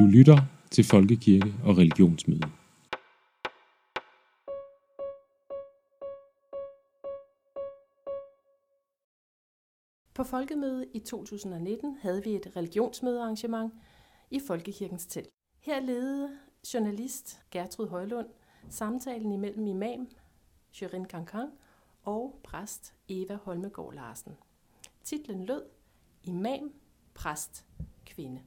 [0.00, 0.38] Du lytter
[0.70, 2.50] til Folkekirke og Religionsmøde.
[10.14, 13.72] På folkemødet i 2019 havde vi et religionsmødearrangement
[14.30, 15.28] i Folkekirkens telt.
[15.58, 16.30] Her ledede
[16.74, 18.28] journalist Gertrud Højlund
[18.68, 20.08] samtalen imellem imam
[20.72, 21.48] Shirin Kankan
[22.02, 24.32] og præst Eva Holmegård Larsen.
[25.04, 25.62] Titlen lød
[26.24, 26.72] Imam,
[27.14, 27.66] præst,
[28.06, 28.40] kvinde.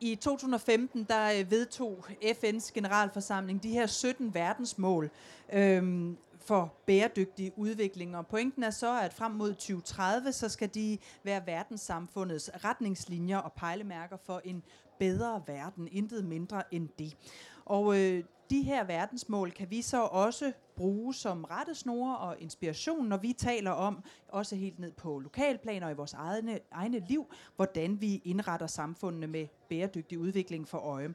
[0.00, 5.10] I 2015 der øh, vedtog FN's generalforsamling de her 17 verdensmål
[5.52, 8.16] øhm, for bæredygtig udvikling.
[8.16, 13.52] Og pointen er så, at frem mod 2030, så skal de være verdenssamfundets retningslinjer og
[13.52, 14.62] pejlemærker for en
[14.98, 15.88] bedre verden.
[15.92, 17.16] Intet mindre end det.
[17.64, 23.16] Og øh, de her verdensmål kan vi så også bruge som rettesnore og inspiration, når
[23.16, 27.26] vi taler om, også helt ned på lokalplaner og i vores egne, egne liv,
[27.56, 31.14] hvordan vi indretter samfundene med bæredygtig udvikling for øje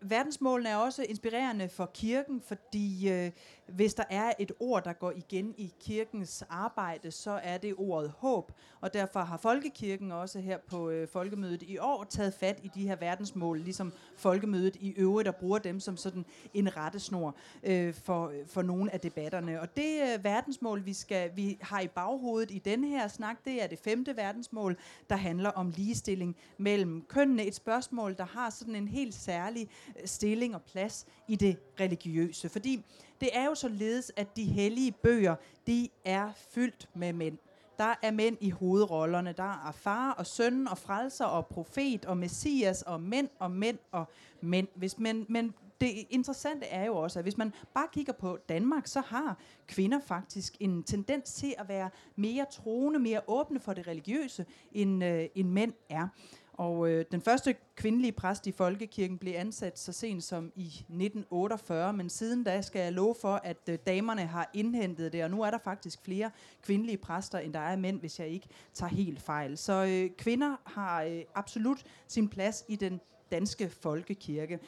[0.00, 3.30] verdensmålene er også inspirerende for kirken, fordi øh,
[3.66, 8.12] hvis der er et ord, der går igen i kirkens arbejde, så er det ordet
[8.18, 8.52] håb.
[8.80, 12.86] Og derfor har Folkekirken også her på øh, Folkemødet i år taget fat i de
[12.88, 16.24] her verdensmål, ligesom Folkemødet i øvrigt, og bruger dem som sådan
[16.54, 19.60] en rettesnor øh, for, øh, for nogle af debatterne.
[19.60, 23.62] Og det øh, verdensmål, vi, skal, vi har i baghovedet i denne her snak, det
[23.62, 24.76] er det femte verdensmål,
[25.10, 27.44] der handler om ligestilling mellem kønnene.
[27.44, 29.68] Et spørgsmål, der har sådan en helt særlig
[30.00, 32.48] øh, stilling og plads i det religiøse.
[32.48, 32.84] Fordi
[33.20, 35.34] det er jo således, at de hellige bøger,
[35.66, 37.38] de er fyldt med mænd.
[37.78, 39.32] Der er mænd i hovedrollerne.
[39.32, 43.78] Der er far og søn og frelser og profet og messias og mænd og mænd
[43.92, 44.04] og
[44.40, 44.68] mænd.
[44.74, 48.86] Hvis men, men det interessante er jo også, at hvis man bare kigger på Danmark,
[48.86, 53.86] så har kvinder faktisk en tendens til at være mere troende, mere åbne for det
[53.86, 56.08] religiøse, end, øh, end mænd er.
[56.52, 61.92] Og øh, den første kvindelige præst i folkekirken blev ansat så sent som i 1948,
[61.92, 65.42] men siden da skal jeg love for, at øh, damerne har indhentet det, og nu
[65.42, 66.30] er der faktisk flere
[66.62, 69.58] kvindelige præster, end der er mænd, hvis jeg ikke tager helt fejl.
[69.58, 73.00] Så øh, kvinder har øh, absolut sin plads i den
[73.30, 74.58] danske folkekirke.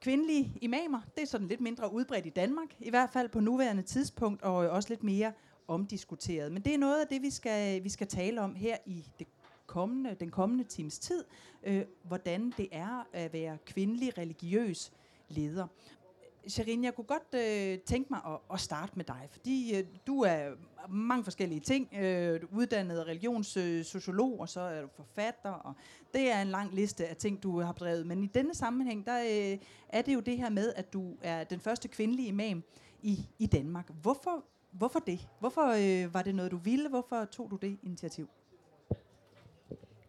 [0.00, 3.82] Kvindelige imamer, det er sådan lidt mindre udbredt i Danmark, i hvert fald på nuværende
[3.82, 5.32] tidspunkt, og også lidt mere
[5.68, 6.52] omdiskuteret.
[6.52, 9.26] Men det er noget af det, vi skal, vi skal tale om her i det
[9.66, 11.24] kommende, den kommende times tid,
[11.62, 14.92] øh, hvordan det er at være kvindelig religiøs
[15.28, 15.66] leder.
[16.48, 20.20] Sherin, jeg kunne godt øh, tænke mig at, at starte med dig, fordi øh, du
[20.20, 20.50] er
[20.88, 21.94] mange forskellige ting.
[21.96, 25.74] Øh, uddannet religionssociolog, og så er du forfatter, og
[26.14, 28.06] det er en lang liste af ting, du har drevet.
[28.06, 29.58] Men i denne sammenhæng, der øh,
[29.88, 32.62] er det jo det her med, at du er den første kvindelige imam
[33.02, 33.90] i, i Danmark.
[34.02, 35.28] Hvorfor, hvorfor det?
[35.40, 36.88] Hvorfor øh, var det noget, du ville?
[36.88, 38.28] Hvorfor tog du det initiativ?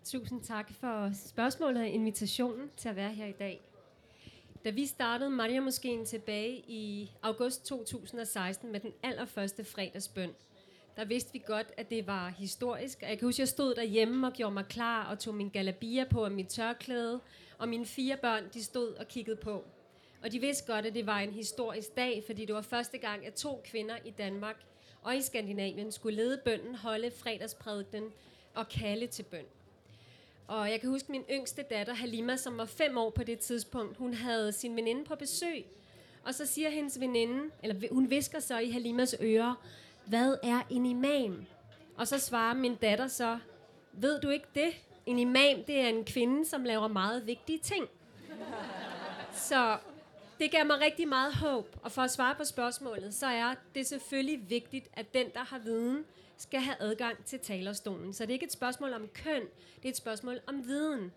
[0.03, 3.61] Tusind tak for spørgsmålet og invitationen til at være her i dag.
[4.65, 10.29] Da vi startede Maria Moskeen tilbage i august 2016 med den allerførste fredagsbøn,
[10.97, 13.01] der vidste vi godt, at det var historisk.
[13.01, 16.03] Jeg kan huske, at jeg stod derhjemme og gjorde mig klar og tog min galabia
[16.03, 17.19] på og mit tørklæde,
[17.57, 19.63] og mine fire børn, de stod og kiggede på.
[20.23, 23.25] Og de vidste godt, at det var en historisk dag, fordi det var første gang,
[23.25, 24.63] at to kvinder i Danmark
[25.01, 28.03] og i Skandinavien skulle lede bønden, holde fredagsprædiken
[28.53, 29.45] og kalde til bøn.
[30.47, 33.97] Og jeg kan huske min yngste datter, Halima, som var fem år på det tidspunkt,
[33.97, 35.65] hun havde sin veninde på besøg.
[36.23, 39.65] Og så siger hendes veninde, eller hun visker så i Halimas ører,
[40.05, 41.45] hvad er en imam?
[41.97, 43.39] Og så svarer min datter så,
[43.93, 44.71] ved du ikke det?
[45.05, 47.89] En imam, det er en kvinde, som laver meget vigtige ting.
[49.33, 49.77] Så
[50.39, 51.75] det gav mig rigtig meget håb.
[51.83, 55.59] Og for at svare på spørgsmålet, så er det selvfølgelig vigtigt, at den, der har
[55.59, 56.05] viden,
[56.37, 58.13] skal have adgang til talerstolen.
[58.13, 59.41] Så det er ikke et spørgsmål om køn,
[59.75, 61.11] det er et spørgsmål om viden.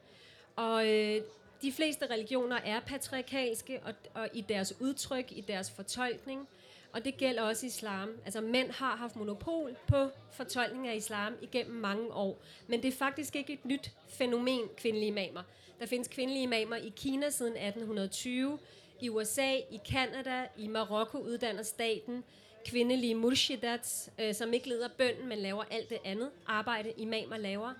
[0.57, 1.23] Og øh,
[1.63, 6.49] de fleste religioner er patriarkalske og, og i deres udtryk, i deres fortolkning.
[6.95, 8.09] Og det gælder også islam.
[8.25, 12.43] Altså mænd har haft monopol på fortolkning af islam igennem mange år.
[12.67, 15.43] Men det er faktisk ikke et nyt fænomen, kvindelige imamer.
[15.81, 18.59] Der findes kvindelige imamer i Kina siden 1820,
[19.01, 22.25] i USA, i Kanada, i Marokko uddanner staten
[22.65, 27.75] kvindelige murshidats, øh, som ikke leder bønden, men laver alt det andet arbejde, imamer laver.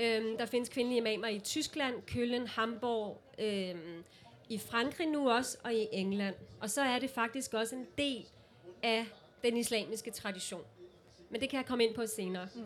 [0.00, 4.04] Øhm, der findes kvindelige imamer i Tyskland, Køln, Hamburg, øhm,
[4.48, 6.34] i Frankrig nu også, og i England.
[6.60, 8.26] Og så er det faktisk også en del
[8.82, 9.06] af
[9.44, 10.62] den islamiske tradition.
[11.30, 12.48] Men det kan jeg komme ind på senere.
[12.54, 12.62] Mm.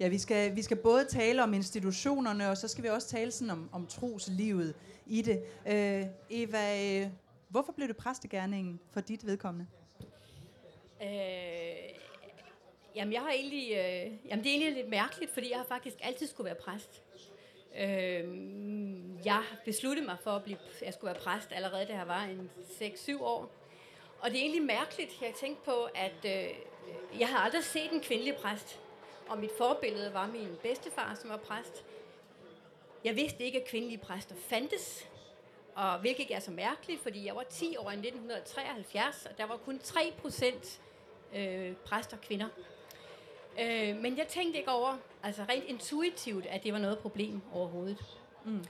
[0.00, 3.30] Ja, vi skal, vi skal både tale om institutionerne, og så skal vi også tale
[3.30, 4.74] sådan om, om troslivet
[5.06, 5.42] i det.
[5.66, 7.08] Øh, Eva, øh,
[7.48, 9.66] hvorfor blev det præstegærningen for dit vedkommende?
[11.02, 12.00] Øh,
[12.94, 15.96] Jamen, jeg har egentlig, øh, jamen, det er egentlig lidt mærkeligt, fordi jeg har faktisk
[16.00, 17.02] altid skulle være præst.
[17.78, 18.24] Øh,
[19.24, 22.50] jeg besluttede mig for, at blive, jeg skulle være præst allerede, da jeg var en
[22.58, 23.59] 6-7 år.
[24.20, 25.22] Og det er egentlig mærkeligt.
[25.22, 26.48] Jeg tænkte på, at øh,
[27.20, 28.80] jeg har aldrig set en kvindelig præst.
[29.28, 31.84] Og mit forbillede var min bedstefar, som var præst.
[33.04, 35.08] Jeg vidste ikke, at kvindelige præster fandtes.
[35.74, 39.44] Og hvilket ikke er så mærkeligt, fordi jeg var 10 år i 1973, og der
[39.44, 40.80] var kun 3 procent
[41.34, 42.48] øh, præster kvinder.
[43.60, 47.98] Øh, men jeg tænkte ikke over, altså rent intuitivt, at det var noget problem overhovedet.
[48.44, 48.64] Mm.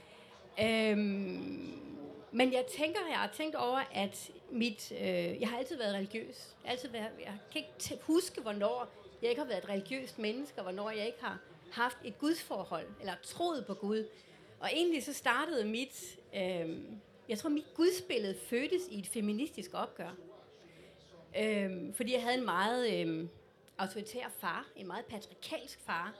[0.63, 1.90] Øhm,
[2.31, 6.55] men jeg tænker, jeg har tænkt over, at mit, øh, jeg har altid været religiøs.
[6.63, 8.87] Jeg, har altid været, jeg kan ikke huske, hvornår
[9.21, 11.39] jeg ikke har været et religiøst menneske, og hvornår jeg ikke har
[11.71, 14.07] haft et gudsforhold, eller troet på Gud.
[14.59, 16.77] Og egentlig så startede mit, øh,
[17.29, 20.15] jeg tror mit gudsbillede fødtes i et feministisk opgør.
[21.39, 23.27] Øh, fordi jeg havde en meget øh,
[23.77, 26.13] autoritær far, en meget patriarkalsk far,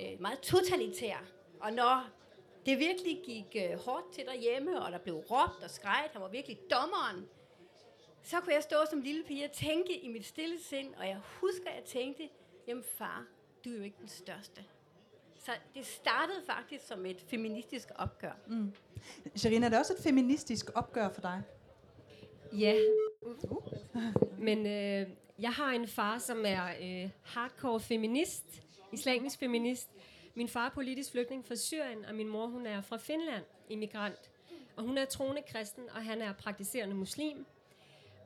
[0.00, 1.24] øh, meget totalitær.
[1.60, 2.06] Og når
[2.66, 6.28] det virkelig gik øh, hårdt til derhjemme, og der blev råbt og skrejet, han var
[6.28, 7.28] virkelig dommeren,
[8.22, 11.20] så kunne jeg stå som lille pige og tænke i mit stille sind, og jeg
[11.40, 12.28] husker, at jeg tænkte,
[12.68, 13.26] jamen far,
[13.64, 14.64] du er jo ikke den største.
[15.44, 18.32] Så det startede faktisk som et feministisk opgør.
[18.46, 18.72] Mm.
[19.34, 21.42] Sherina, er det også et feministisk opgør for dig?
[22.52, 22.74] Ja.
[24.38, 28.44] Men øh, jeg har en far, som er øh, hardcore feminist,
[28.92, 29.90] islamisk feminist.
[30.36, 34.30] Min far er politisk flygtning fra Syrien, og min mor hun er fra Finland, immigrant.
[34.76, 37.46] Og hun er troende kristen, og han er praktiserende muslim.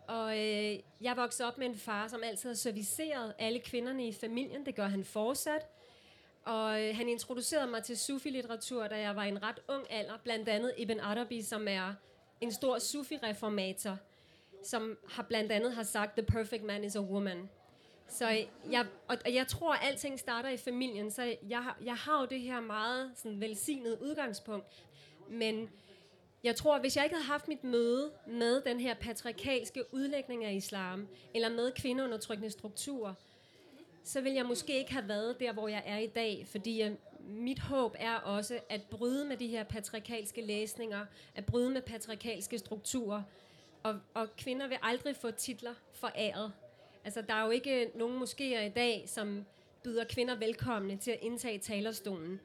[0.09, 4.13] Og øh, jeg voksede op med en far, som altid har serviceret alle kvinderne i
[4.13, 4.67] familien.
[4.67, 5.69] Det gør han fortsat.
[6.45, 10.19] Og øh, han introducerede mig til sufi-litteratur, da jeg var i en ret ung alder.
[10.25, 11.95] Blandt andet Ibn Arabi, som er
[12.41, 13.97] en stor sufi-reformator,
[14.65, 17.49] som har blandt andet har sagt, The perfect man is a woman.
[18.11, 18.29] Så
[18.71, 22.41] jeg, og jeg tror, at alting starter i familien, så jeg, jeg har jo det
[22.41, 24.67] her meget sådan, velsignet udgangspunkt.
[25.29, 25.71] Men
[26.43, 30.45] jeg tror, at hvis jeg ikke havde haft mit møde med den her patriarkalske udlægning
[30.45, 33.15] af islam, eller med kvindeundertrykkende strukturer,
[34.05, 36.97] så vil jeg måske ikke have været der, hvor jeg er i dag, fordi jeg,
[37.21, 42.59] mit håb er også at bryde med de her patriarkalske læsninger, at bryde med patriarkalske
[42.59, 43.23] strukturer,
[43.83, 46.53] og, og kvinder vil aldrig få titler foræret.
[47.05, 49.45] Altså, der er jo ikke nogen moskéer i dag, som
[49.85, 52.41] byder kvinder velkomne til at indtage talerstolen.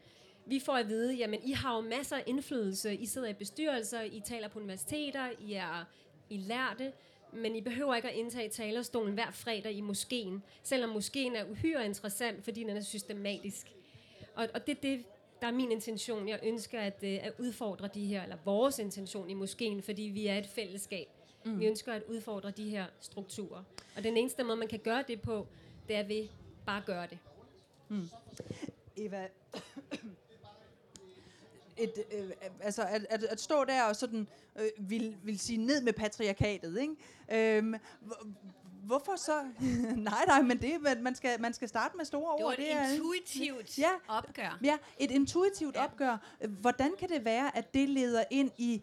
[0.45, 2.95] Vi får at vide, jamen, I har jo masser af indflydelse.
[2.95, 5.85] I sidder i bestyrelser, I taler på universiteter, I er
[6.29, 6.91] I lærte,
[7.33, 11.85] men I behøver ikke at indtage talerstolen hver fredag i moskeen, selvom moskeen er uhyre
[11.85, 13.73] interessant, fordi den er systematisk.
[14.35, 15.03] Og, og det, det,
[15.41, 16.27] der er min intention.
[16.27, 20.27] Jeg ønsker at, øh, at udfordre de her, eller vores intention i moskeen, fordi vi
[20.27, 21.07] er et fællesskab.
[21.45, 21.59] Mm.
[21.59, 23.63] Vi ønsker at udfordre de her strukturer.
[23.97, 25.47] Og den eneste måde, man kan gøre det på,
[25.87, 26.27] det er ved
[26.65, 27.17] bare at gøre det.
[27.89, 28.09] Mm.
[28.97, 29.27] Eva,
[31.77, 35.81] et, øh, altså at, at, at stå der og sådan øh, vil, vil sige ned
[35.81, 37.57] med patriarkatet, ikke?
[37.57, 37.75] Øhm,
[38.83, 39.43] hvorfor så?
[40.11, 42.57] nej, nej, men det, man skal, man skal starte med store ord.
[42.57, 44.59] Det var et intuitivt ja, opgør.
[44.63, 45.83] Ja, et intuitivt ja.
[45.83, 46.17] opgør.
[46.47, 48.81] Hvordan kan det være, at det leder ind i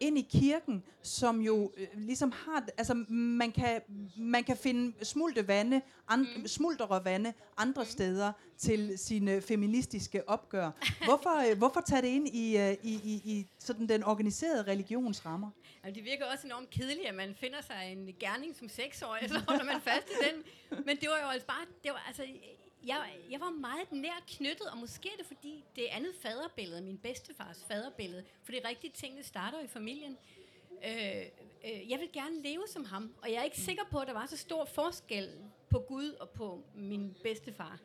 [0.00, 3.80] ind i kirken, som jo øh, ligesom har, altså man kan,
[4.16, 6.46] man kan finde smulte vande, and, mm.
[6.46, 7.88] smultere vande andre mm.
[7.88, 10.70] steder til sine feministiske opgør.
[11.04, 15.50] Hvorfor, øh, hvorfor tage det ind i, øh, i, i, i sådan den organiserede religionsrammer?
[15.82, 19.42] Altså, det virker også enormt kedeligt, at man finder sig en gerning som seksårig, så
[19.48, 20.42] holder man fast i den.
[20.86, 22.22] Men det var jo altså bare, det var, altså,
[22.86, 26.98] jeg, jeg var meget nær knyttet, og måske er det fordi, det andet faderbillede, min
[26.98, 30.18] bedstefars faderbillede, for det er rigtigt, tingene starter i familien.
[30.84, 31.22] Øh,
[31.64, 34.12] øh, jeg vil gerne leve som ham, og jeg er ikke sikker på, at der
[34.12, 35.30] var så stor forskel
[35.70, 37.78] på Gud og på min bedstefar.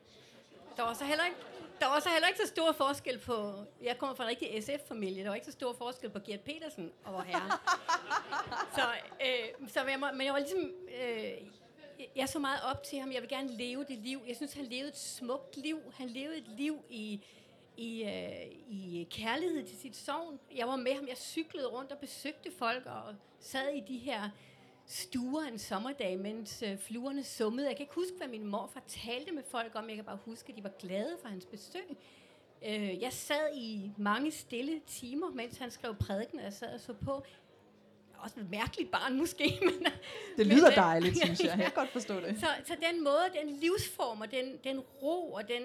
[0.77, 1.37] Der var så heller ikke,
[1.79, 3.65] der var så heller ikke så stor forskel på...
[3.81, 5.23] Jeg kommer fra en rigtig SF-familie.
[5.23, 7.51] Der var ikke så stor forskel på Gert Petersen og vor herre.
[8.75, 8.81] så,
[9.21, 10.71] øh, så jeg må, men jeg var ligesom...
[11.01, 11.58] Øh,
[12.15, 13.11] jeg så meget op til ham.
[13.11, 14.19] Jeg vil gerne leve det liv.
[14.27, 15.79] Jeg synes, han levede et smukt liv.
[15.93, 17.23] Han levede et liv i,
[17.77, 20.39] i, øh, i kærlighed til sit sovn.
[20.55, 21.07] Jeg var med ham.
[21.07, 24.29] Jeg cyklede rundt og besøgte folk og sad i de her
[24.85, 27.67] stuer en sommerdag, mens øh, fluerne summede.
[27.67, 29.87] Jeg kan ikke huske, hvad min morfar talte med folk om.
[29.87, 31.97] Jeg kan bare huske, at de var glade for hans besøg.
[32.65, 36.79] Øh, jeg sad i mange stille timer, mens han skrev prædiken, og jeg sad og
[36.79, 37.23] så på
[38.23, 39.59] også et mærkeligt barn måske.
[39.65, 39.85] Men,
[40.37, 41.49] det lyder men, dejligt, synes jeg.
[41.49, 42.39] Jeg kan godt forstå det.
[42.39, 45.63] Så, så den måde, den livsform og den, den ro og den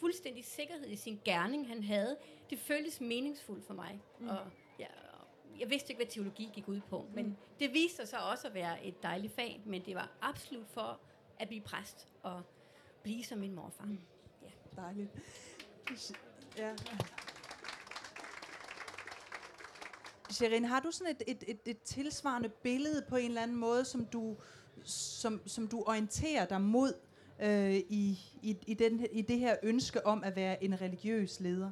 [0.00, 2.16] fuldstændig sikkerhed i sin gerning, han havde,
[2.50, 4.00] det føltes meningsfuldt for mig.
[4.20, 4.28] Mm.
[4.28, 4.38] Og,
[4.78, 4.86] ja,
[5.58, 7.36] jeg vidste ikke, hvad teologi gik ud på, men mm.
[7.58, 11.00] det viste sig også at være et dejligt fag, men det var absolut for
[11.38, 12.42] at blive præst og
[13.02, 13.84] blive som min morfar.
[13.84, 13.98] Mm.
[14.42, 14.82] Ja.
[14.82, 15.10] Dejligt.
[16.58, 16.74] Ja.
[20.30, 23.84] Sherin, har du sådan et, et, et, et tilsvarende billede på en eller anden måde,
[23.84, 24.36] som du,
[24.84, 26.94] som, som du orienterer dig mod
[27.42, 31.70] øh, i, i, i, den, i det her ønske om at være en religiøs leder?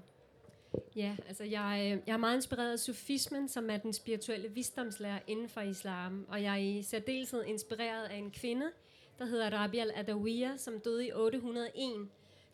[0.97, 5.19] Ja, altså jeg, øh, jeg er meget inspireret af sufismen, som er den spirituelle visdomslærer
[5.27, 6.27] inden for islam.
[6.29, 8.71] Og jeg er i særdeleshed inspireret af en kvinde,
[9.19, 12.09] der hedder Rabi al-Adawiya, som døde i 801.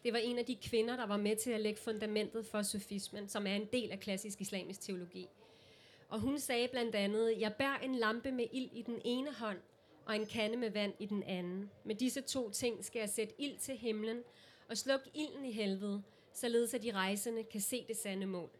[0.05, 3.29] Det var en af de kvinder, der var med til at lægge fundamentet for sufismen,
[3.29, 5.29] som er en del af klassisk islamisk teologi.
[6.11, 9.59] Og hun sagde blandt andet, jeg bærer en lampe med ild i den ene hånd,
[10.07, 11.71] og en kande med vand i den anden.
[11.85, 14.23] Med disse to ting skal jeg sætte ild til himlen,
[14.69, 16.03] og slukke ilden i helvede,
[16.33, 18.51] således at de rejsende kan se det sande mål.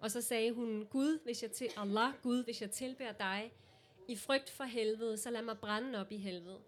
[0.00, 3.52] Og så sagde hun, Gud, hvis jeg til, Allah, Gud, hvis jeg tilbærer dig,
[4.08, 6.60] i frygt for helvede, så lad mig brænde op i helvede.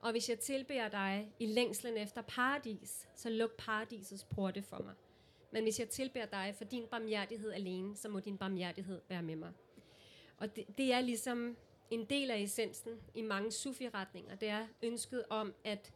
[0.00, 4.94] Og hvis jeg tilbærer dig i længslen efter paradis, så luk paradisets porte for mig.
[5.56, 9.36] Men hvis jeg tilbærer dig for din barmhjertighed alene, så må din barmhjertighed være med
[9.36, 9.52] mig.
[10.38, 11.56] Og det, det er ligesom
[11.90, 14.34] en del af essensen i mange sufi-retninger.
[14.34, 15.92] Det er ønsket om at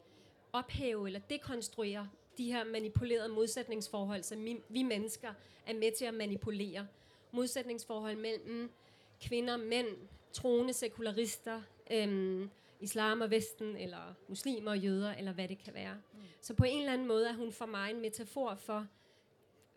[0.52, 5.34] ophæve eller dekonstruere de her manipulerede modsætningsforhold, som vi, vi mennesker
[5.66, 6.86] er med til at manipulere.
[7.32, 8.70] Modsætningsforhold mellem
[9.22, 9.88] kvinder, mænd,
[10.32, 12.50] troende sekularister, øhm,
[12.80, 15.94] islam og vesten, eller muslimer og jøder, eller hvad det kan være.
[15.94, 16.20] Mm.
[16.40, 18.86] Så på en eller anden måde er hun for mig en metafor for,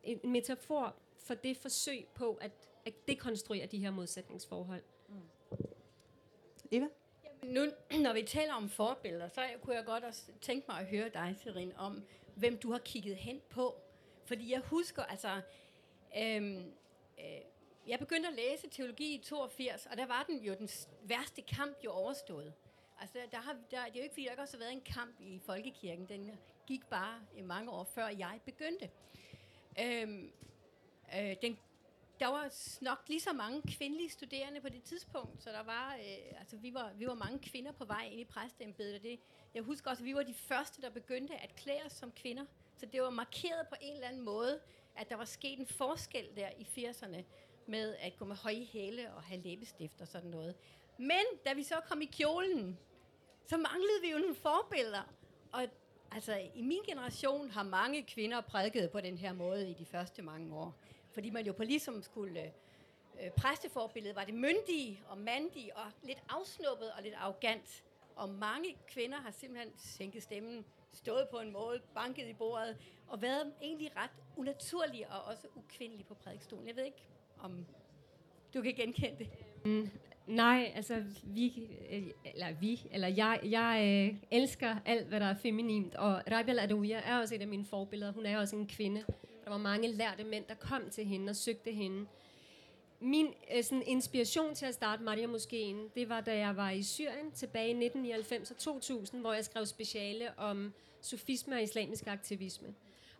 [0.04, 2.52] en metafor for det forsøg på at,
[2.86, 4.84] at dekonstruere de her modsætningsforhold.
[5.10, 5.16] Mm.
[6.72, 6.88] Eva?
[7.24, 7.62] Jamen, nu,
[8.04, 11.36] når vi taler om forbilleder, så kunne jeg godt også tænke mig at høre dig,
[11.44, 12.04] Serin, om
[12.36, 13.76] hvem du har kigget hen på.
[14.26, 15.42] Fordi jeg husker, altså,
[16.18, 16.74] øhm,
[17.20, 17.42] øh,
[17.88, 20.70] jeg begyndte at læse teologi i 82, og der var den jo den
[21.04, 22.54] værste kamp jo overstået.
[23.00, 24.82] Altså, der har, der, det er jo ikke, fordi der ikke også har været en
[24.82, 26.06] kamp i folkekirken.
[26.10, 26.32] Den
[26.68, 28.90] gik bare i mange år før jeg begyndte.
[29.80, 30.32] Øhm,
[31.18, 31.58] øh, den,
[32.20, 36.40] der var nok lige så mange kvindelige studerende på det tidspunkt, så der var, øh,
[36.40, 39.20] altså vi var, vi var mange kvinder på vej ind i præsteembedet, og det,
[39.54, 42.46] jeg husker også, at vi var de første, der begyndte at klæde os som kvinder,
[42.78, 44.60] så det var markeret på en eller anden måde,
[44.96, 47.24] at der var sket en forskel der i 80'erne,
[47.68, 50.56] med at gå med høje hæle og have læbestift og sådan noget.
[50.98, 52.80] Men da vi så kom i kjolen,
[53.48, 55.14] så manglede vi jo nogle forbilleder.
[55.52, 55.68] Og
[56.16, 60.22] altså, i min generation har mange kvinder prædiket på den her måde i de første
[60.22, 60.76] mange år.
[61.12, 62.54] Fordi man jo på ligesom skulle...
[63.22, 67.84] Øh, præsteforbilledet var det myndige og mandige og lidt afsnuppet og lidt arrogant.
[68.16, 72.78] Og mange kvinder har simpelthen sænket stemmen, stået på en måde, banket i bordet,
[73.08, 76.68] og været egentlig ret unaturlige og også ukvindelige på prædikstolen.
[76.68, 77.04] Jeg ved ikke,
[77.40, 77.66] om
[78.54, 79.30] du kan genkende det.
[79.66, 79.90] Mm,
[80.28, 85.36] nej, altså vi, øh, eller vi, eller jeg, jeg øh, elsker alt, hvad der er
[85.36, 88.12] feminint, og Rabia Adouia er også et af mine forbilleder.
[88.12, 89.04] Hun er også en kvinde.
[89.44, 92.06] Der var mange lærte mænd, der kom til hende og søgte hende.
[93.00, 96.84] Min øh, sådan, inspiration til at starte Maria Moskeen, det var, da jeg var i
[96.84, 102.68] Syrien tilbage i 1999 og 2000, hvor jeg skrev speciale om sufisme og islamisk aktivisme.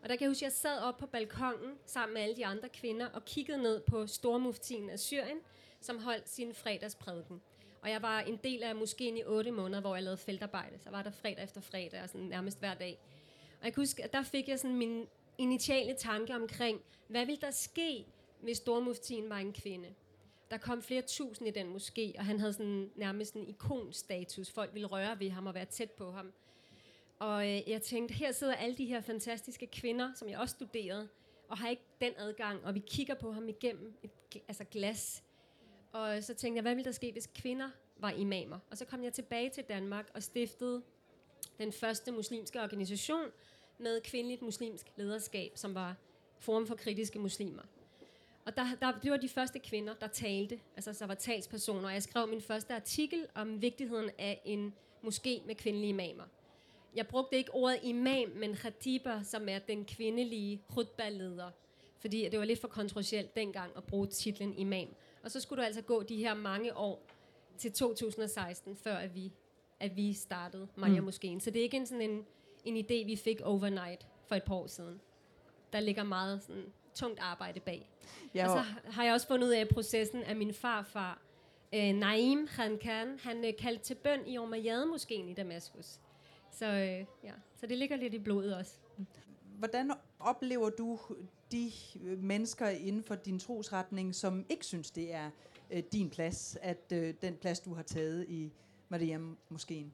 [0.02, 2.46] Og der kan jeg huske, at jeg sad op på balkongen sammen med alle de
[2.46, 5.38] andre kvinder og kiggede ned på stormuftien af Syrien,
[5.84, 7.40] som holdt sin fredagsprædiken.
[7.82, 10.78] Og jeg var en del af moskeen i otte måneder, hvor jeg lavede feltarbejde.
[10.78, 12.98] Så var der fredag efter fredag, og sådan nærmest hver dag.
[13.60, 15.06] Og jeg kan huske, at der fik jeg sådan min
[15.38, 18.04] initiale tanke omkring, hvad ville der ske,
[18.40, 19.88] hvis stormuftien var en kvinde?
[20.50, 24.50] Der kom flere tusind i den moské, og han havde sådan nærmest en ikonstatus.
[24.50, 26.32] Folk ville røre ved ham og være tæt på ham.
[27.18, 31.08] Og øh, jeg tænkte, her sidder alle de her fantastiske kvinder, som jeg også studerede,
[31.48, 34.10] og har ikke den adgang, og vi kigger på ham igennem et
[34.48, 35.22] altså glas.
[35.94, 38.58] Og så tænkte jeg, hvad ville der ske, hvis kvinder var imamer?
[38.70, 40.82] Og så kom jeg tilbage til Danmark og stiftede
[41.58, 43.30] den første muslimske organisation
[43.78, 45.96] med kvindeligt muslimsk lederskab, som var
[46.38, 47.62] Forum for kritiske muslimer.
[48.44, 51.90] Og der, der, det var de første kvinder, der talte, altså så var talspersoner.
[51.90, 54.74] Jeg skrev min første artikel om vigtigheden af en
[55.04, 56.24] moské med kvindelige imamer
[56.94, 61.50] jeg brugte ikke ordet imam, men khatiba, som er den kvindelige khutba-leder.
[61.98, 64.88] Fordi det var lidt for kontroversielt dengang at bruge titlen imam.
[65.24, 67.06] Og så skulle du altså gå de her mange år
[67.58, 69.32] til 2016, før at vi,
[69.80, 71.04] at vi startede Maja mm.
[71.04, 71.40] Moskeen.
[71.40, 72.24] Så det er ikke en, sådan en,
[72.64, 75.00] en idé, vi fik overnight for et par år siden.
[75.72, 77.90] Der ligger meget sådan, tungt arbejde bag.
[78.34, 81.22] Ja, og så har jeg også fundet ud af processen af min farfar,
[81.72, 82.48] øh, Naim
[82.80, 86.00] Khan han øh, kaldte til bøn i Umayyad moskeen i Damaskus.
[86.50, 87.32] Så, øh, ja.
[87.56, 88.72] så det ligger lidt i blodet også.
[89.58, 90.98] Hvordan oplever du
[91.54, 91.70] de
[92.02, 95.30] øh, mennesker inden for din trosretning, som ikke synes, det er
[95.70, 98.52] øh, din plads, at øh, den plads, du har taget i
[98.88, 99.92] Mariam Moskeen?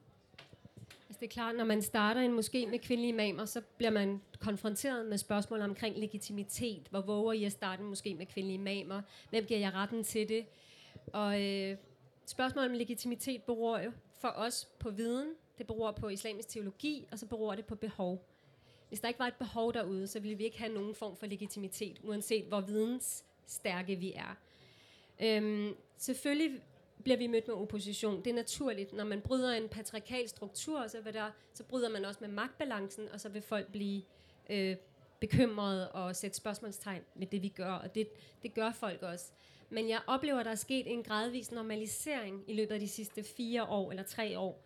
[1.09, 4.21] Altså, det er klart, når man starter en moské med kvindelige imamer, så bliver man
[4.39, 6.87] konfronteret med spørgsmål omkring legitimitet.
[6.89, 9.01] Hvor våger I at starte en moské med kvindelige imamer?
[9.29, 10.45] Hvem giver jeg retten til det?
[11.13, 11.77] Og øh,
[12.25, 17.19] spørgsmålet om legitimitet beror jo for os på viden, det beror på islamisk teologi, og
[17.19, 18.30] så beror det på behov.
[18.91, 21.25] Hvis der ikke var et behov derude, så ville vi ikke have nogen form for
[21.25, 24.35] legitimitet, uanset hvor vidensstærke vi er.
[25.21, 26.61] Øhm, selvfølgelig
[27.03, 28.17] bliver vi mødt med opposition.
[28.17, 28.93] Det er naturligt.
[28.93, 33.09] Når man bryder en patriarkal struktur, så, vil der, så bryder man også med magtbalancen,
[33.13, 34.01] og så vil folk blive
[34.49, 34.75] øh,
[35.19, 37.73] bekymrede og sætte spørgsmålstegn ved det, vi gør.
[37.73, 38.07] Og det,
[38.43, 39.31] det gør folk også.
[39.69, 43.23] Men jeg oplever, at der er sket en gradvis normalisering i løbet af de sidste
[43.23, 44.63] fire år eller tre år.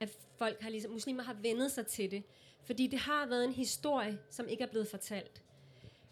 [0.00, 2.22] At folk har ligesom, muslimer har vendet sig til det.
[2.66, 5.42] Fordi det har været en historie, som ikke er blevet fortalt.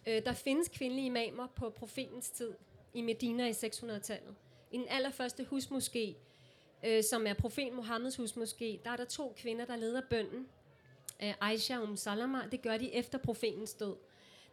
[0.06, 2.52] Øh, der findes kvindelige imamer på profetens tid
[2.94, 4.34] i Medina i 600-tallet.
[4.70, 6.14] I den allerførste husmoské,
[6.86, 10.46] øh, som er profet Mohammeds husmoské, der er der to kvinder, der leder bønden.
[11.22, 13.96] Øh, Aisha og Um Salama, det gør de efter profetens død.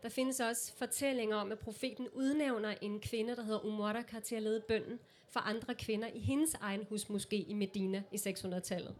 [0.03, 4.43] Der findes også fortællinger om, at profeten udnævner en kvinde, der hedder Umwaraka, til at
[4.43, 8.95] lede bønden for andre kvinder i hendes egen husmoské i Medina i 600-tallet.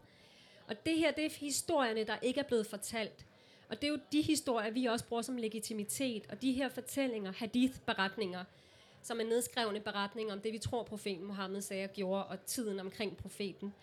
[0.72, 3.26] Og det her, det er historierne, der ikke er blevet fortalt.
[3.68, 6.26] Og det er jo de historier, vi også bruger som legitimitet.
[6.28, 8.44] Og de her fortællinger, hadith-beretninger,
[9.02, 12.80] som er nedskrevne beretninger om det, vi tror, profeten Mohammed sagde og gjorde, og tiden
[12.80, 13.74] omkring profeten.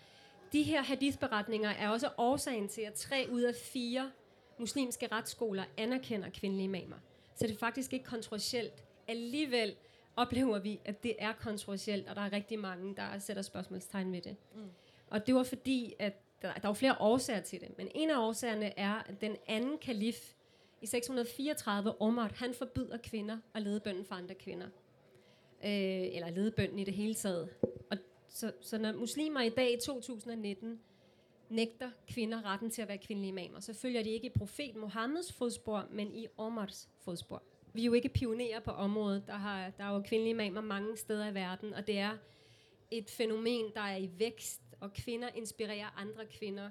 [0.51, 4.11] De her hadith-beretninger er også årsagen til, at tre ud af fire
[4.57, 6.97] muslimske retsskoler anerkender kvindelige imamer.
[7.35, 8.83] Så det er faktisk ikke kontroversielt.
[9.07, 9.75] Alligevel
[10.15, 14.21] oplever vi, at det er kontroversielt, og der er rigtig mange, der sætter spørgsmålstegn ved
[14.21, 14.35] det.
[14.55, 14.69] Mm.
[15.09, 18.17] Og det var fordi, at der, der var flere årsager til det, men en af
[18.17, 20.33] årsagerne er, at den anden kalif
[20.81, 24.67] i 634, Omar, han forbyder kvinder at lede bønden for andre kvinder.
[25.63, 27.49] Øh, eller lede bønden i det hele taget.
[27.91, 27.97] Og
[28.29, 30.79] så, så når muslimer i dag i 2019
[31.49, 35.33] nægter kvinder retten til at være kvindelige imamer, så følger de ikke i profet Mohammeds
[35.33, 37.43] fodspor, men i Omars fodspor.
[37.73, 39.23] Vi er jo ikke pionerer på området.
[39.27, 42.17] Der, har, der er jo kvindelige imamer mange steder i verden, og det er
[42.91, 46.69] et fænomen, der er i vækst, og kvinder inspirerer andre kvinder.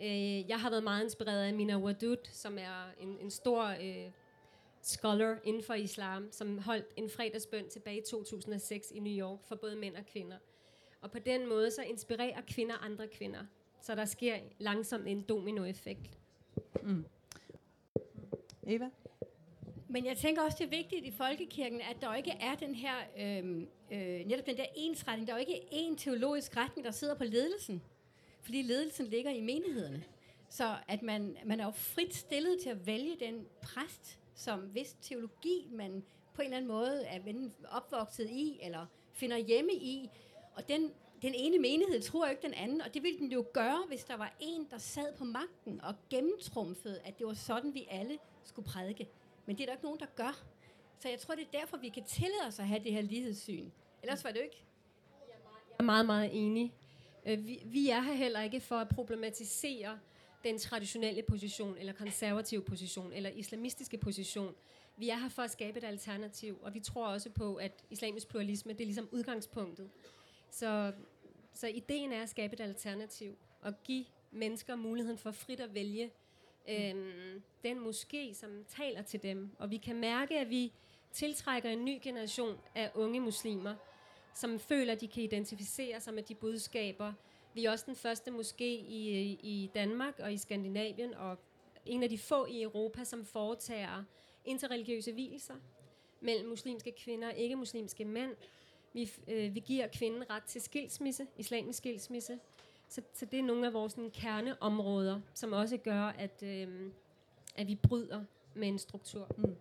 [0.00, 4.10] Øh, jeg har været meget inspireret af Mina Wadud, som er en, en stor øh,
[4.82, 9.54] scholar inden for islam, som holdt en fredagsbøn tilbage i 2006 i New York for
[9.54, 10.36] både mænd og kvinder.
[11.00, 13.40] Og på den måde så inspirerer kvinder andre kvinder.
[13.80, 16.18] Så der sker langsomt en dominoeffekt.
[16.82, 17.04] Mm.
[18.62, 18.90] Eva?
[19.92, 22.94] Men jeg tænker også, det er vigtigt i folkekirken, at der ikke er den her,
[23.18, 25.26] øh, øh, netop den der ensretning.
[25.26, 27.82] Der er jo ikke én teologisk retning, der sidder på ledelsen.
[28.40, 30.04] Fordi ledelsen ligger i menighederne.
[30.48, 34.96] Så at man, man er jo frit stillet til at vælge den præst, som hvis
[35.02, 37.18] teologi man på en eller anden måde er
[37.70, 40.10] opvokset i, eller finder hjemme i.
[40.54, 43.84] Og den, den ene menighed tror ikke den anden, og det ville den jo gøre,
[43.88, 47.86] hvis der var en, der sad på magten og gennemtrumfede, at det var sådan, vi
[47.90, 49.08] alle skulle prædike.
[49.46, 50.42] Men det er der ikke nogen, der gør.
[50.98, 53.70] Så jeg tror, det er derfor, vi kan tillade os at have det her lighedssyn.
[54.02, 54.64] Ellers var det jo ikke.
[55.70, 56.72] Jeg er meget, meget enig.
[57.26, 59.98] Øh, vi, vi er her heller ikke for at problematisere
[60.44, 64.54] den traditionelle position, eller konservative position, eller islamistiske position.
[64.96, 68.28] Vi er her for at skabe et alternativ, og vi tror også på, at islamisk
[68.28, 69.90] pluralisme, det er ligesom udgangspunktet.
[70.50, 70.92] Så,
[71.54, 76.10] så ideen er at skabe et alternativ, og give mennesker muligheden for frit at vælge
[76.68, 79.50] øhm, den moské, som taler til dem.
[79.58, 80.72] Og vi kan mærke, at vi
[81.12, 83.74] tiltrækker en ny generation af unge muslimer,
[84.34, 87.12] som føler, at de kan identificere sig med de budskaber.
[87.54, 91.38] Vi er også den første moské i, i Danmark og i Skandinavien, og
[91.86, 94.04] en af de få i Europa, som foretager
[94.44, 95.54] interreligiøse hvilelser
[96.20, 98.36] mellem muslimske kvinder og ikke-muslimske mænd.
[98.92, 102.38] Vi, øh, vi giver kvinden ret til skilsmisse, islamisk skilsmisse.
[102.90, 106.68] Så, så det er nogle af vores sådan, kerneområder, som også gør, at, øh,
[107.56, 108.24] at vi bryder
[108.54, 109.26] med en struktur.
[109.36, 109.54] Mm.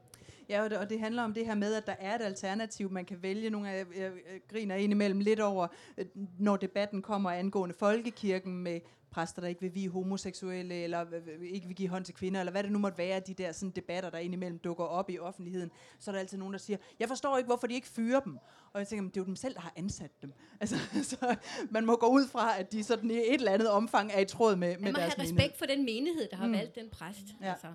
[0.50, 2.92] Ja, og det, og det handler om det her med, at der er et alternativ,
[2.92, 3.50] man kan vælge.
[3.50, 4.12] Nogle af jeg, jeg
[4.48, 6.06] griner indimellem lidt over, øh,
[6.40, 8.80] når debatten kommer angående folkekirken med
[9.12, 11.06] præster, der ikke vil vi homoseksuelle, eller
[11.42, 13.72] ikke vil give hånd til kvinder, eller hvad det nu måtte være, de der sådan,
[13.72, 17.08] debatter, der indimellem dukker op i offentligheden, så er der altid nogen, der siger, jeg
[17.08, 18.38] forstår ikke, hvorfor de ikke fyrer dem.
[18.74, 20.34] Og jeg tænker, det er jo dem selv, der har ansat dem.
[20.62, 21.36] Altså, så
[21.70, 24.26] man må gå ud fra, at de sådan i et eller andet omfang er i
[24.26, 26.54] tråd med, med man deres Man har respekt for den menighed, der har mm.
[26.54, 27.26] valgt den præst.
[27.42, 27.52] Ja.
[27.52, 27.68] Altså.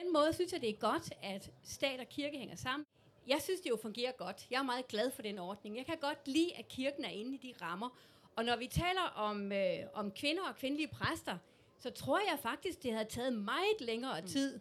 [0.00, 2.86] den måde synes jeg, det er godt, at stat og kirke hænger sammen.
[3.26, 4.46] Jeg synes, det jo fungerer godt.
[4.50, 5.76] Jeg er meget glad for den ordning.
[5.76, 7.88] Jeg kan godt lide, at kirken er inde i de rammer,
[8.36, 11.38] og når vi taler om, øh, om kvinder og kvindelige præster,
[11.78, 14.26] så tror jeg faktisk, det havde taget meget længere mm.
[14.26, 14.60] tid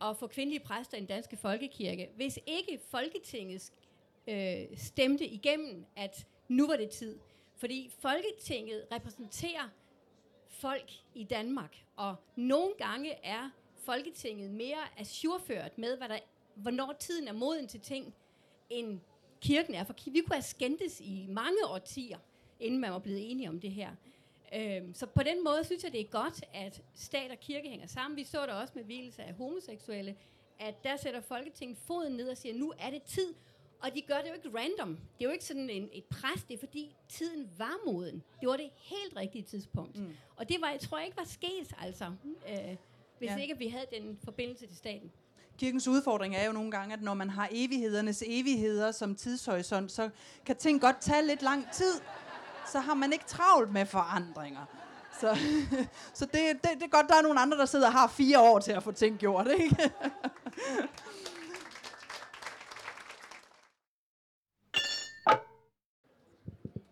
[0.00, 3.72] at få kvindelige præster i den danske folkekirke, hvis ikke Folketinget
[4.26, 7.18] øh, stemte igennem, at nu var det tid.
[7.56, 9.68] Fordi Folketinget repræsenterer
[10.48, 16.18] folk i Danmark, og nogle gange er Folketinget mere assurført med, hvad der,
[16.54, 18.14] hvornår tiden er moden til ting,
[18.70, 19.00] end
[19.40, 19.84] kirken er.
[19.84, 22.18] For vi kunne have skændtes i mange årtier,
[22.60, 23.90] inden man var blevet enige om det her.
[24.54, 27.86] Øhm, så på den måde synes jeg, det er godt, at stat og kirke hænger
[27.86, 28.16] sammen.
[28.16, 30.16] Vi så det også med hvilelse af homoseksuelle,
[30.58, 33.34] at der sætter Folketinget foden ned og siger, nu er det tid.
[33.80, 34.96] Og de gør det jo ikke random.
[34.96, 38.22] Det er jo ikke sådan en, et pres, det er fordi tiden var moden.
[38.40, 39.98] Det var det helt rigtige tidspunkt.
[39.98, 40.16] Mm.
[40.36, 42.04] Og det var, jeg tror jeg ikke var sket, altså,
[42.48, 42.76] øh,
[43.18, 43.36] hvis ja.
[43.36, 45.12] ikke vi havde den forbindelse til staten.
[45.58, 50.10] Kirkens udfordring er jo nogle gange, at når man har evighedernes evigheder som tidshorisont, så
[50.46, 51.92] kan ting godt tage lidt lang tid.
[52.72, 54.66] Så har man ikke travlt med forandringer.
[55.20, 55.38] Så,
[56.18, 58.40] så det, det, det er godt, der er nogle andre, der sidder og har fire
[58.40, 59.48] år til at få ting gjort.
[59.58, 59.76] Ikke?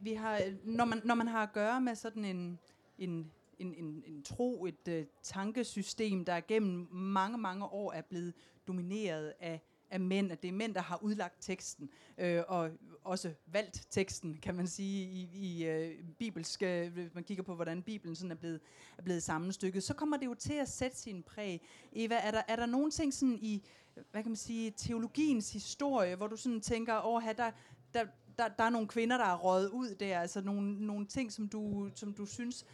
[0.00, 2.58] Vi har, når, man, når man har at gøre med sådan en,
[2.98, 8.34] en, en, en, en tro, et uh, tankesystem, der gennem mange, mange år er blevet
[8.66, 12.70] domineret af af mænd, at det er mænd, der har udlagt teksten, øh, og
[13.04, 17.54] også valgt teksten, kan man sige, i, i øh, bibelsk, øh, hvis man kigger på,
[17.54, 18.60] hvordan Bibelen sådan er blevet,
[18.98, 21.62] er blevet sammenstykket, så kommer det jo til at sætte sin præg.
[21.92, 23.64] Eva, er der, er der nogle ting sådan i,
[24.10, 27.50] hvad kan man sige, teologiens historie, hvor du sådan tænker, åh, der,
[27.94, 28.04] der,
[28.38, 31.48] der, der er nogle kvinder, der er røget ud der, altså nogle, nogle ting, som
[31.48, 32.66] du, som du synes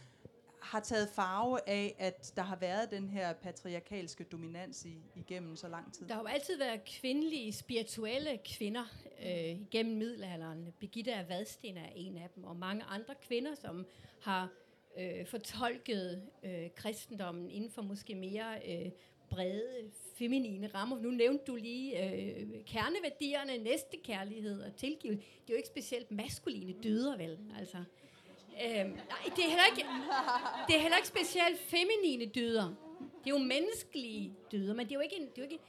[0.61, 5.67] har taget farve af, at der har været den her patriarkalske dominans i, igennem så
[5.67, 6.07] lang tid?
[6.07, 8.83] Der har jo altid været kvindelige, spirituelle kvinder
[9.25, 10.73] øh, igennem middelalderen.
[10.79, 13.85] Birgitte af Vadsten er en af dem, og mange andre kvinder, som
[14.21, 14.49] har
[14.97, 18.91] øh, fortolket øh, kristendommen inden for måske mere øh,
[19.29, 20.99] brede, feminine rammer.
[20.99, 25.21] Nu nævnte du lige øh, kerneværdierne, næstekærlighed og tilgivelse.
[25.21, 27.39] Det er jo ikke specielt maskuline dyder, vel?
[27.59, 27.77] Altså,
[28.51, 29.87] Øhm, nej, det er, heller ikke,
[30.67, 32.67] det er heller ikke specielt feminine dyder.
[32.99, 35.59] Det er jo menneskelige dyder, men det er jo ikke, en, det er jo ikke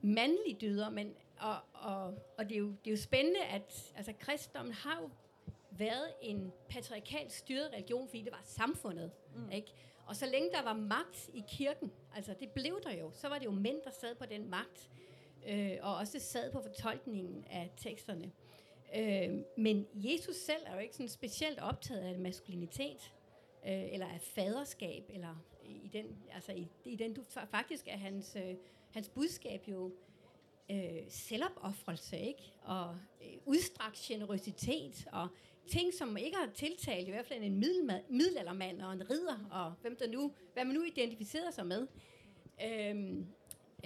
[0.00, 0.90] mandlige dyder.
[0.90, 5.00] Men, og, og, og det, er jo, det er jo spændende, at altså, kristendommen har
[5.00, 5.10] jo
[5.70, 9.10] været en patriarkalt styret religion, fordi det var samfundet.
[9.34, 9.50] Mm.
[9.52, 9.72] Ikke?
[10.06, 13.38] Og så længe der var magt i kirken, altså det blev der jo, så var
[13.38, 14.90] det jo mænd, der sad på den magt,
[15.48, 18.32] øh, og også sad på fortolkningen af teksterne.
[18.96, 23.12] Øh, men Jesus selv er jo ikke sådan specielt optaget af maskulinitet,
[23.66, 28.36] øh, eller af faderskab, eller i den, altså i, i den du, faktisk er hans,
[28.36, 28.54] øh,
[28.90, 29.92] hans budskab jo
[30.70, 32.52] øh, selvopoffrelse, ikke?
[32.62, 35.28] Og øh, udstrakt generøsitet, og
[35.66, 37.58] ting, som ikke har tiltalt, i hvert fald en
[38.08, 41.86] middelaldermand og en ridder, og hvem der nu, hvad man nu identificerer sig med.
[42.64, 43.26] Øhm,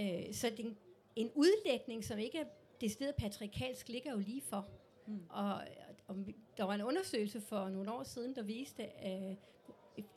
[0.00, 0.76] øh, så det,
[1.16, 2.44] en udlægning, som ikke er
[2.80, 4.68] decideret patriarkalsk, ligger jo lige for.
[5.06, 5.20] Mm.
[5.28, 5.60] Og,
[6.06, 6.16] og
[6.56, 9.36] der var en undersøgelse for nogle år siden, der viste, øh,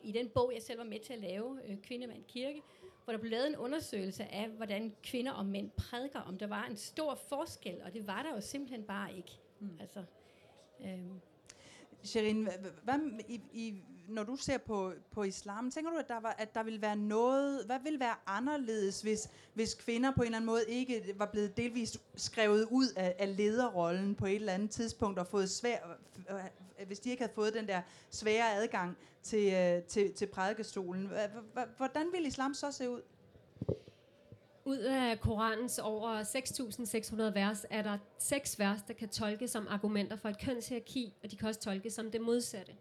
[0.02, 2.62] i den bog, jeg selv var med til at lave, øh, Kvindemand Kirke,
[3.04, 6.64] hvor der blev lavet en undersøgelse af, hvordan kvinder og mænd prædiker, om der var
[6.64, 9.40] en stor forskel, og det var der jo simpelthen bare ikke.
[9.60, 9.78] Mm.
[9.80, 10.04] Altså,
[10.80, 11.10] øh,
[12.02, 12.48] Sherin,
[12.82, 12.94] hvad,
[13.28, 16.62] i, i, når du ser på, på islam, tænker du, at der, var, at der
[16.62, 20.64] vil være noget, hvad vil være anderledes, hvis, hvis kvinder på en eller anden måde
[20.68, 25.26] ikke var blevet delvist skrevet ud af, af lederrollen på et eller andet tidspunkt, og
[25.26, 25.78] fået svær,
[26.30, 26.36] øh,
[26.80, 31.10] øh, hvis de ikke havde fået den der svære adgang til, øh, til, til prædikestolen.
[31.76, 33.02] Hvordan ville islam så se ud?
[34.64, 40.16] Ud af Koranens over 6.600 vers er der seks vers, der kan tolkes som argumenter
[40.16, 42.72] for et kønshierarki, og de kan også tolkes som det modsatte.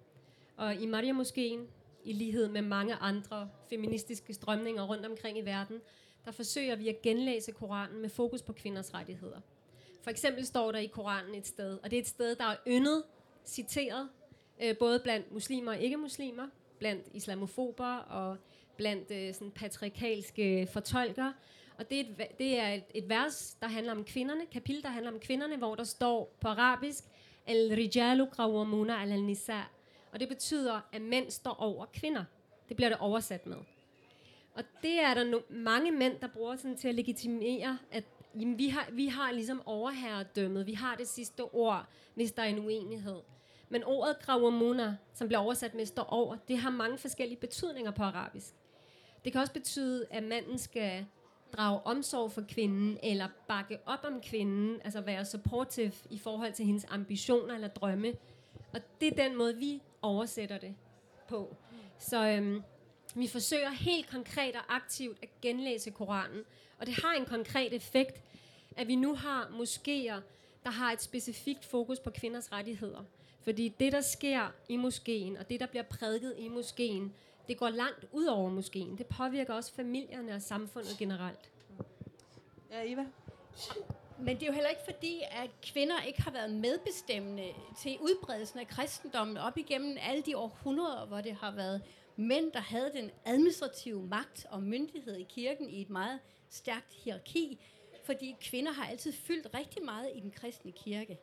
[0.58, 1.68] Og i Maria Moskeen,
[2.04, 5.82] i lighed med mange andre feministiske strømninger rundt omkring i verden,
[6.26, 9.40] der forsøger vi at genlæse Koranen med fokus på kvinders rettigheder.
[10.02, 12.56] For eksempel står der i Koranen et sted, og det er et sted, der er
[12.68, 13.04] yndet,
[13.46, 14.10] citeret,
[14.64, 16.48] øh, både blandt muslimer og ikke-muslimer,
[16.80, 18.38] blandt islamofober og
[18.78, 21.34] blandt øh, sådan patriarkalske fortolkere,
[21.78, 24.90] og det er, et, det er et, et vers, der handler om kvinderne, kapitel, der
[24.90, 27.04] handler om kvinderne, hvor der står på arabisk,
[27.48, 29.62] Al-rijalu qawwamuna al-nisa.
[30.16, 32.24] Og det betyder, at mænd står over kvinder.
[32.70, 33.58] Det bliver det oversat med.
[34.54, 38.04] Og det er der no- mange mænd, der bruger sådan til at legitimere, at
[38.40, 42.48] jamen, vi, har, vi har ligesom overherredømmet, vi har det sidste ord, hvis der er
[42.48, 43.22] en uenighed.
[43.70, 48.04] Men ordet gravamuna, som bliver oversat med står over, det har mange forskellige betydninger på
[48.04, 48.54] arabisk.
[49.26, 51.06] Det kan også betyde, at manden skal
[51.54, 56.66] drage omsorg for kvinden, eller bakke op om kvinden, altså være supportive i forhold til
[56.66, 58.14] hendes ambitioner eller drømme.
[58.76, 60.76] Og det er den måde, vi oversætter det
[61.28, 61.56] på.
[62.00, 62.64] Så øhm,
[63.16, 66.44] vi forsøger helt konkret og aktivt at genlæse Koranen,
[66.80, 68.22] og det har en konkret effekt,
[68.78, 70.22] at vi nu har moskéer,
[70.64, 73.04] der har et specifikt fokus på kvinders rettigheder.
[73.42, 77.14] Fordi det, der sker i moskeen, og det, der bliver prædiket i moskeen,
[77.48, 78.98] det går langt ud over moskeen.
[78.98, 81.52] Det påvirker også familierne og samfundet generelt.
[82.72, 83.06] Ja, Eva?
[84.20, 88.60] Men det er jo heller ikke fordi, at kvinder ikke har været medbestemmende til udbredelsen
[88.60, 91.82] af kristendommen op igennem alle de århundreder, hvor det har været
[92.16, 97.60] mænd, der havde den administrative magt og myndighed i kirken i et meget stærkt hierarki,
[98.04, 101.20] fordi kvinder har altid fyldt rigtig meget i den kristne kirke.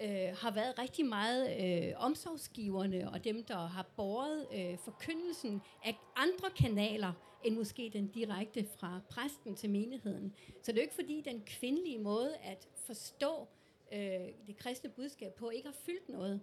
[0.00, 5.98] Øh, har været rigtig meget øh, omsorgsgiverne og dem, der har båret øh, forkyndelsen af
[6.16, 7.12] andre kanaler
[7.44, 10.34] end måske den direkte fra præsten til menigheden.
[10.62, 13.48] Så det er jo ikke fordi den kvindelige måde at forstå
[13.92, 13.98] øh,
[14.46, 16.40] det kristne budskab på ikke har fyldt noget.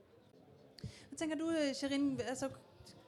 [1.10, 2.20] Hvad tænker du, øh, Sherin?
[2.28, 2.50] Altså,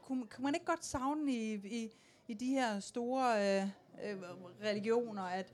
[0.01, 1.91] kunne, kunne man ikke godt savne i, i,
[2.27, 3.67] i de her store øh,
[4.03, 4.17] øh,
[4.63, 5.53] religioner, at,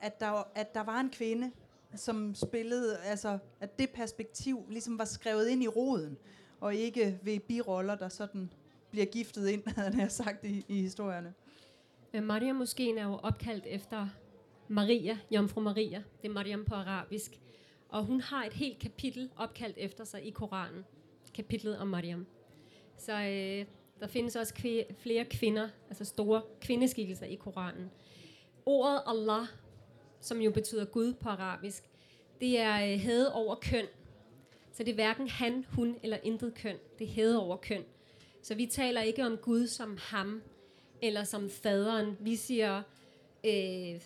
[0.00, 1.50] at, der, at der var en kvinde,
[1.94, 6.18] som spillede, altså at det perspektiv ligesom var skrevet ind i roden,
[6.60, 8.52] og ikke ved biroller, der sådan
[8.90, 11.34] bliver giftet ind, havde jeg sagt i, i historierne.
[12.14, 14.08] Øh, Maria moskeen er jo opkaldt efter
[14.68, 16.02] Maria, Jomfru Maria.
[16.22, 17.40] Det er Mariam på arabisk.
[17.88, 20.84] Og hun har et helt kapitel opkaldt efter sig i Koranen.
[21.34, 22.26] Kapitlet om Mariam.
[22.96, 23.66] Så øh,
[24.00, 27.90] der findes også kv- flere kvinder, altså store kvindeskikkelser i Koranen.
[28.66, 29.46] Ordet Allah,
[30.20, 31.84] som jo betyder Gud på arabisk,
[32.40, 33.84] det er øh, hæde over køn.
[34.72, 36.76] Så det er hverken han, hun eller intet køn.
[36.98, 37.84] Det er hæde over køn.
[38.42, 40.42] Så vi taler ikke om Gud som ham,
[41.02, 42.16] eller som faderen.
[42.20, 42.82] Vi siger
[43.44, 44.00] øh,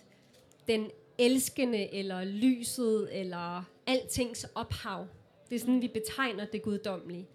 [0.67, 5.07] den elskende, eller lyset, eller altings ophav.
[5.49, 7.27] Det er sådan, vi betegner det guddommelige.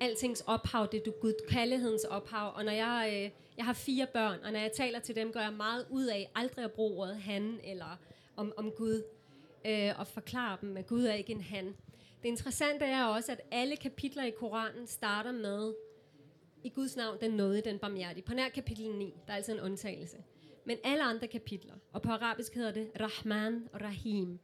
[0.00, 2.52] Altings ophav, det er Gud, kærlighedens ophav.
[2.54, 5.40] Og når jeg, øh, jeg har fire børn, og når jeg taler til dem, gør
[5.40, 7.98] jeg meget ud af aldrig at bruge ordet han, eller
[8.36, 9.02] om, om Gud,
[9.66, 11.76] øh, og forklare dem, at Gud er ikke en han.
[12.22, 15.72] Det interessante er også, at alle kapitler i Koranen starter med,
[16.64, 18.24] i Guds navn, den nåede den barmhjertige.
[18.24, 20.16] På nær kapitel 9, der er altså en undtagelse.
[20.64, 24.38] Men alle andre kapitler, og på arabisk hedder det Rahman og Rahim.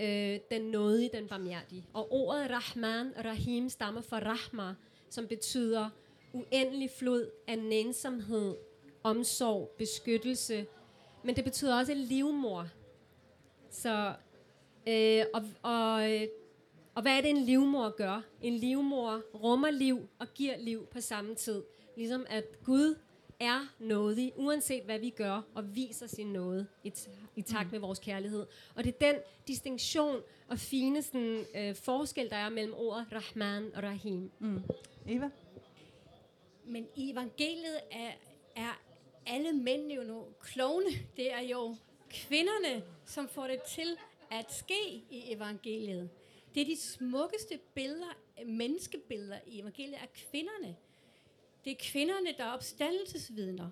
[0.00, 1.86] Øh, den nåede den barmhjertige.
[1.92, 4.74] Og ordet Rahman og Rahim stammer fra Rahma,
[5.10, 5.90] som betyder
[6.32, 8.56] uendelig flod af nænsomhed,
[9.02, 10.66] omsorg, beskyttelse.
[11.24, 12.66] Men det betyder også livmor.
[13.70, 14.14] Så,
[14.88, 16.28] øh, og, og øh,
[16.96, 18.22] og hvad er det, en livmor gør?
[18.42, 21.62] En livmor rummer liv og giver liv på samme tid.
[21.96, 22.98] Ligesom at Gud
[23.40, 26.92] er nådig, uanset hvad vi gør, og viser sin nåde i,
[27.36, 28.46] i takt med vores kærlighed.
[28.74, 33.74] Og det er den distinktion og fine sådan, øh, forskel, der er mellem ordet Rahman
[33.74, 34.30] og Rahim.
[34.38, 34.62] Mm.
[35.08, 35.30] Eva?
[36.64, 38.10] Men i evangeliet er,
[38.56, 38.80] er
[39.26, 40.90] alle mænd jo nu klovne.
[41.16, 41.76] Det er jo
[42.10, 43.96] kvinderne, som får det til
[44.30, 46.10] at ske i evangeliet.
[46.56, 50.76] Det er de smukkeste billeder, menneskebilleder i evangeliet af kvinderne.
[51.64, 53.70] Det er kvinderne, der er opstandelsesvidner.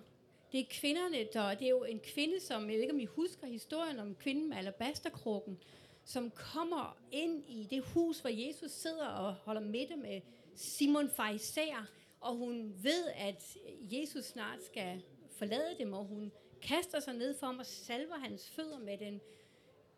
[0.52, 1.54] Det er kvinderne, der...
[1.54, 2.62] Det er jo en kvinde, som...
[2.62, 5.58] Jeg ved ikke, om I husker historien om kvinden med alabasterkrukken,
[6.04, 10.20] som kommer ind i det hus, hvor Jesus sidder og holder middag med
[10.54, 11.86] Simon Fariser,
[12.20, 15.02] og hun ved, at Jesus snart skal
[15.38, 19.20] forlade dem, og hun kaster sig ned for ham og salver hans fødder med den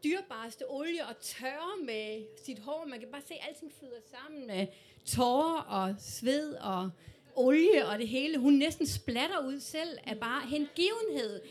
[0.04, 2.86] dyrbareste olie og tørre med sit hår.
[2.88, 4.66] Man kan bare se, at alting flyder sammen med
[5.06, 6.90] tårer og sved og
[7.36, 8.38] olie og det hele.
[8.38, 11.42] Hun næsten splatter ud selv af bare hengivenhed.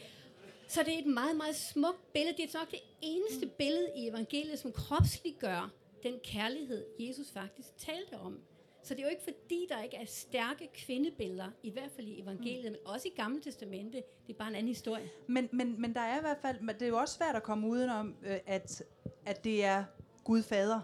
[0.68, 2.38] Så det er et meget, meget smukt billede.
[2.38, 5.72] Det er nok det eneste billede i evangeliet, som kropsliggør
[6.04, 8.40] den kærlighed, Jesus faktisk talte om.
[8.86, 12.22] Så det er jo ikke fordi, der ikke er stærke kvindebilleder, i hvert fald i
[12.22, 12.72] evangeliet, mm.
[12.72, 13.98] men også i Gamle Testamente.
[14.28, 15.10] Det er bare en anden historie.
[15.28, 17.68] Men, men, men der er i hvert fald, det er jo også svært at komme
[17.68, 18.84] udenom, øh, at,
[19.26, 19.84] at det er
[20.24, 20.82] Gud fader.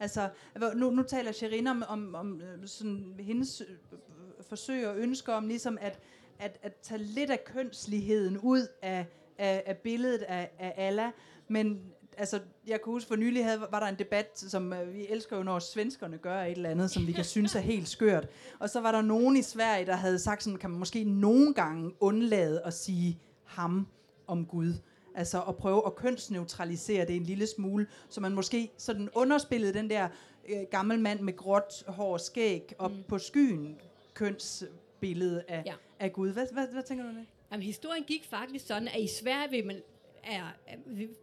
[0.00, 0.30] Altså,
[0.74, 3.98] nu, nu taler Sherin om, om, om øh, sådan, hendes øh,
[4.40, 6.00] forsøg og ønsker om ligesom at,
[6.38, 9.06] at, at tage lidt af kønsligheden ud af,
[9.38, 11.12] af, af billedet af, af Allah.
[11.48, 15.06] Men altså, jeg kan huske, for nylig havde, var der en debat, som uh, vi
[15.08, 18.28] elsker jo, når svenskerne gør et eller andet, som vi kan synes er helt skørt.
[18.58, 21.54] Og så var der nogen i Sverige, der havde sagt sådan, kan man måske nogle
[21.54, 23.86] gange undlade at sige ham
[24.26, 24.72] om Gud.
[25.14, 29.90] Altså at prøve at kønsneutralisere det en lille smule, så man måske sådan underspillede den
[29.90, 30.08] der
[30.48, 33.02] øh, gammel mand med gråt hår og skæg op mm.
[33.08, 33.76] på skyen
[34.14, 35.74] kønsbillede af, ja.
[36.00, 36.32] af Gud.
[36.32, 37.26] Hvad, hvad, hvad tænker du det?
[37.52, 39.82] Jamen, historien gik faktisk sådan, at i Sverige vil man
[40.26, 40.76] er, er,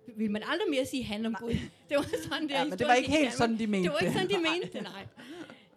[0.07, 1.53] vil man aldrig mere sige han om Gud.
[1.89, 3.93] Det var sådan, det ja, men det var ikke helt sådan, de mente det.
[3.93, 5.05] var ikke sådan, de mente det, nej.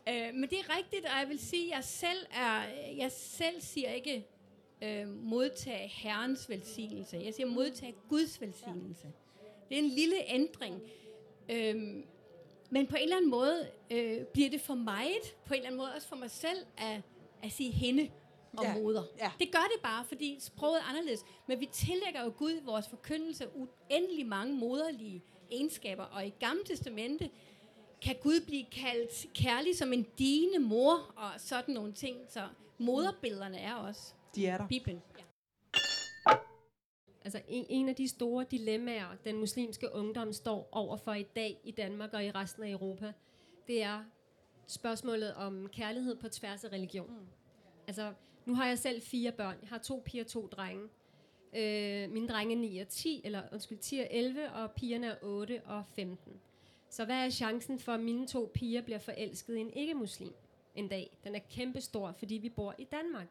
[0.07, 2.63] Uh, men det er rigtigt, og jeg vil sige, at jeg selv, er,
[2.97, 4.27] jeg selv siger ikke
[4.83, 7.21] uh, modtage Herrens velsignelse.
[7.25, 9.07] Jeg siger modtage Guds velsignelse.
[9.69, 10.75] Det er en lille ændring.
[11.49, 11.57] Uh,
[12.71, 15.79] men på en eller anden måde uh, bliver det for meget, på en eller anden
[15.79, 17.01] måde også for mig selv, at,
[17.43, 18.11] at sige hende.
[18.59, 19.03] Og Ja, moder.
[19.19, 19.33] ja.
[19.39, 21.25] Det gør det bare, fordi sproget er anderledes.
[21.47, 26.05] Men vi tillægger jo Gud i vores forkyndelse uendelig mange moderlige egenskaber.
[26.05, 27.31] Og i Gamle Testamente
[28.03, 32.19] kan Gud blive kaldt kærlig som en dine mor og sådan nogle ting.
[32.29, 34.67] Så moderbillederne er også De er der.
[34.69, 35.03] Bibelen.
[35.19, 35.25] Ja.
[37.25, 41.71] Altså en, en af de store dilemmaer, den muslimske ungdom står overfor i dag i
[41.71, 43.13] Danmark og i resten af Europa,
[43.67, 44.05] det er
[44.67, 47.11] spørgsmålet om kærlighed på tværs af religion.
[47.11, 47.27] Mm.
[47.87, 48.13] Altså,
[48.47, 49.57] nu har jeg selv fire børn.
[49.61, 50.89] Jeg har to piger og to drenge.
[51.57, 55.17] Øh, mine drenge er 9 og 10, eller undskyld, 10 og 11, og pigerne er
[55.23, 56.41] 8 og 15.
[56.91, 60.35] Så hvad er chancen for, at mine to piger bliver forelsket i en ikke-muslim
[60.75, 61.19] en dag?
[61.25, 63.27] Den er kæmpestor, fordi vi bor i Danmark.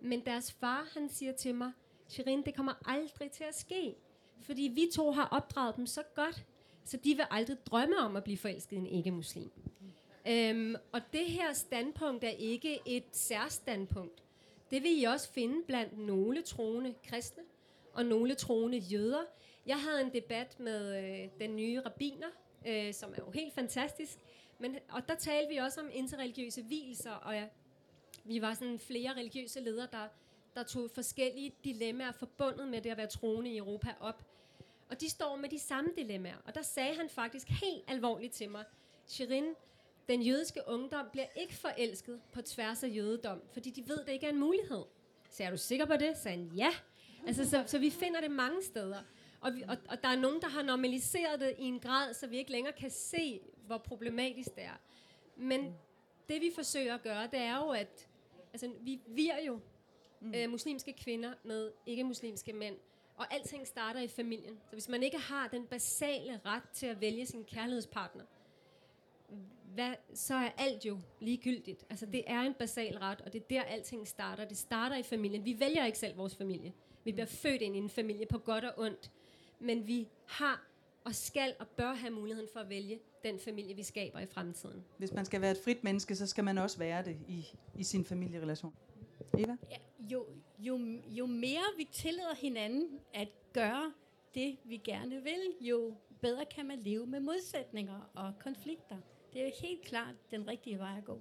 [0.00, 1.72] Men deres far, han siger til mig,
[2.08, 3.94] Shirin, det kommer aldrig til at ske.
[4.40, 6.44] Fordi vi to har opdraget dem så godt,
[6.84, 9.50] så de vil aldrig drømme om at blive forelsket i en ikke-muslim.
[10.28, 14.23] Øhm, og det her standpunkt er ikke et særstandpunkt.
[14.74, 17.42] Det vil I også finde blandt nogle troende kristne
[17.92, 19.22] og nogle troende jøder.
[19.66, 22.26] Jeg havde en debat med øh, den nye rabbiner,
[22.66, 24.18] øh, som er jo helt fantastisk.
[24.58, 27.46] Men, og der talte vi også om interreligiøse hvilser, og ja,
[28.24, 30.08] vi var sådan flere religiøse ledere, der,
[30.54, 34.24] der tog forskellige dilemmaer forbundet med det at være troende i Europa op.
[34.88, 36.36] Og de står med de samme dilemmaer.
[36.44, 38.64] Og der sagde han faktisk helt alvorligt til mig,
[39.06, 39.54] Shirin,
[40.08, 44.26] den jødiske ungdom bliver ikke forelsket på tværs af jødedom, fordi de ved, det ikke
[44.26, 44.82] er en mulighed.
[45.30, 46.16] Så er du sikker på det?
[46.16, 46.70] Så han, ja.
[47.26, 49.02] Altså, så, så vi finder det mange steder.
[49.40, 52.26] Og, vi, og, og der er nogen, der har normaliseret det i en grad, så
[52.26, 54.80] vi ikke længere kan se, hvor problematisk det er.
[55.36, 55.74] Men
[56.28, 58.08] det vi forsøger at gøre, det er jo, at
[58.52, 59.60] altså, vi virer jo
[60.20, 60.34] mm.
[60.34, 62.76] øh, muslimske kvinder med ikke-muslimske mænd,
[63.16, 64.58] og alting starter i familien.
[64.64, 68.24] Så hvis man ikke har den basale ret til at vælge sin kærlighedspartner,
[69.74, 71.84] hvad, så er alt jo ligegyldigt.
[71.90, 74.44] Altså det er en basal ret, og det er der alting starter.
[74.44, 75.44] Det starter i familien.
[75.44, 76.72] Vi vælger ikke selv vores familie.
[77.04, 79.10] Vi bliver født ind i en familie på godt og ondt.
[79.60, 80.66] Men vi har
[81.04, 84.84] og skal og bør have muligheden for at vælge den familie, vi skaber i fremtiden.
[84.98, 87.84] Hvis man skal være et frit menneske, så skal man også være det i, i
[87.84, 88.74] sin familierelation.
[89.38, 89.56] Eva?
[89.70, 90.26] Ja, jo,
[90.58, 93.92] jo, jo mere vi tillader hinanden at gøre
[94.34, 98.96] det, vi gerne vil, jo bedre kan man leve med modsætninger og konflikter.
[99.34, 101.20] Det er jo helt klart den rigtige vej at gå.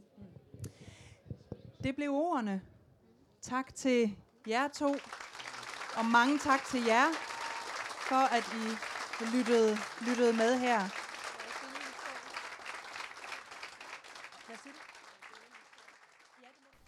[1.83, 2.61] Det blev ordene.
[3.41, 4.89] Tak til jer to,
[5.97, 7.05] og mange tak til jer,
[8.09, 8.65] for at I
[9.35, 10.79] lyttede, lyttede med her.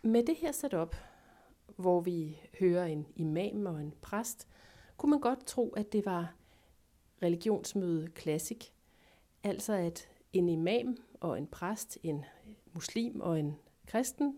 [0.04, 0.96] Med det her setup,
[1.76, 4.48] hvor vi hører en imam og en præst,
[4.98, 6.34] kunne man godt tro, at det var
[7.24, 8.74] religionsmøde klassik.
[9.44, 12.26] Altså at en imam og en præst, en
[12.74, 13.56] muslim og en
[13.88, 14.36] kristen,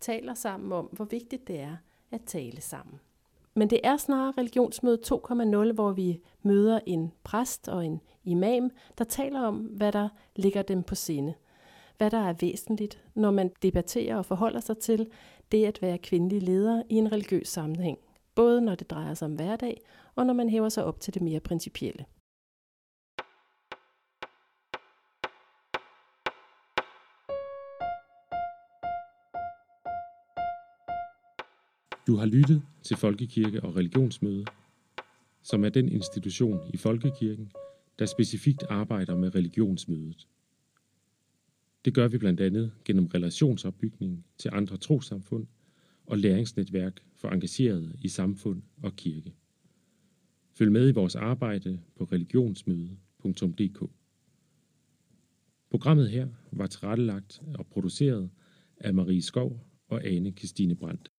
[0.00, 1.76] taler sammen om, hvor vigtigt det er
[2.10, 3.00] at tale sammen.
[3.54, 9.04] Men det er snarere religionsmøde 2.0, hvor vi møder en præst og en imam, der
[9.04, 11.34] taler om, hvad der ligger dem på sinde.
[11.98, 15.10] Hvad der er væsentligt, når man debatterer og forholder sig til
[15.52, 17.98] det at være kvindelig leder i en religiøs sammenhæng.
[18.34, 19.80] Både når det drejer sig om hverdag,
[20.14, 22.04] og når man hæver sig op til det mere principielle.
[32.06, 34.44] Du har lyttet til Folkekirke og Religionsmøde,
[35.42, 37.52] som er den institution i Folkekirken,
[37.98, 40.28] der specifikt arbejder med religionsmødet.
[41.84, 45.46] Det gør vi blandt andet gennem relationsopbygning til andre trosamfund
[46.06, 49.34] og læringsnetværk for engagerede i samfund og kirke.
[50.52, 53.90] Følg med i vores arbejde på religionsmøde.dk.
[55.70, 58.30] Programmet her var tilrettelagt og produceret
[58.76, 61.13] af Marie Skov og Ane Christine Brandt.